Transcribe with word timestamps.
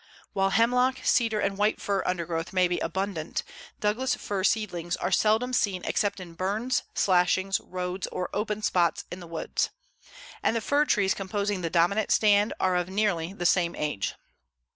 While 0.33 0.49
hemlock, 0.49 0.97
cedar 1.03 1.39
and 1.39 1.59
white 1.59 1.79
fir 1.79 2.01
undergrowth 2.07 2.53
may 2.53 2.67
be 2.67 2.79
abundant, 2.79 3.43
Douglas 3.79 4.15
fir 4.15 4.43
seedlings 4.43 4.97
are 4.97 5.11
seldom 5.11 5.53
seen 5.53 5.83
except 5.85 6.19
in 6.19 6.33
burns, 6.33 6.81
slashings, 6.95 7.59
roads, 7.59 8.07
or 8.07 8.27
open 8.33 8.63
spots 8.63 9.05
in 9.11 9.19
the 9.19 9.27
woods. 9.27 9.69
And 10.41 10.55
the 10.55 10.61
fir 10.61 10.85
trees 10.85 11.13
composing 11.13 11.61
the 11.61 11.69
dominant 11.69 12.09
stand 12.09 12.51
are 12.59 12.75
of 12.75 12.89
nearly 12.89 13.31
the 13.33 13.45
same 13.45 13.75
age. 13.75 14.15